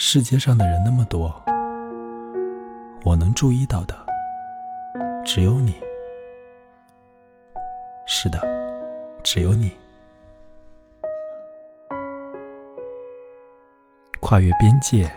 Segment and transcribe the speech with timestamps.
[0.00, 1.42] 世界上的人那么多，
[3.02, 3.96] 我能注意到的
[5.24, 5.74] 只有你。
[8.06, 8.40] 是的，
[9.24, 9.72] 只有你。
[14.20, 15.10] 跨越边界，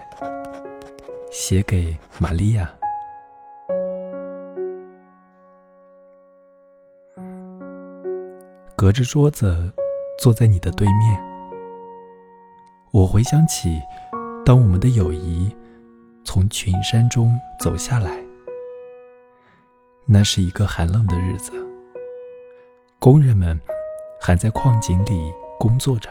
[1.31, 2.67] 写给玛利亚。
[8.75, 9.71] 隔着桌子，
[10.17, 11.23] 坐在你的对面。
[12.91, 13.79] 我回想起，
[14.43, 15.55] 当我们的友谊
[16.23, 18.17] 从群山中走下来，
[20.05, 21.53] 那是一个寒冷的日子，
[22.99, 23.59] 工人们
[24.19, 26.09] 还在矿井里工作着。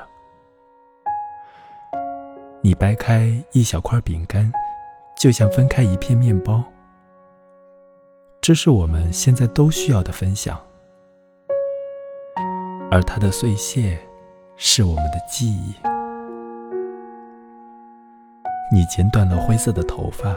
[2.63, 4.51] 你掰开一小块饼干，
[5.19, 6.63] 就像分开一片面包。
[8.41, 10.59] 这是我们现在都需要的分享。
[12.91, 13.99] 而它的碎屑，
[14.57, 15.75] 是我们的记忆。
[18.73, 20.37] 你剪短了灰色的头发，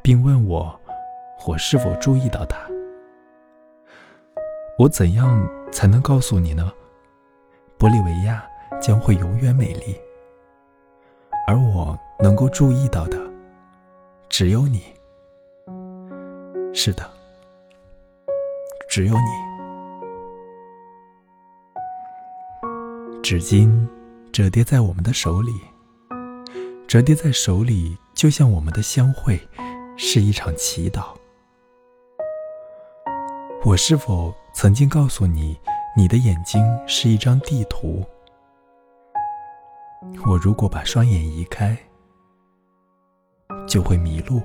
[0.00, 0.78] 并问我，
[1.48, 2.56] 我是否注意到它？
[4.78, 6.72] 我怎样才能告诉你呢？
[7.76, 8.48] 玻利维亚
[8.80, 10.00] 将会永远美丽，
[11.48, 13.18] 而我能够注意到的，
[14.28, 14.84] 只有你。
[16.72, 17.10] 是的，
[18.88, 19.46] 只有你。
[23.22, 23.88] 纸巾
[24.30, 25.50] 折叠在我们的手里，
[26.86, 29.40] 折叠在手里，就像我们的相会
[29.96, 31.16] 是一场祈祷。
[33.64, 35.58] 我是否曾经告诉你，
[35.96, 38.04] 你的眼睛是一张地图？
[40.26, 41.76] 我如果把双眼移开，
[43.66, 44.40] 就会迷路。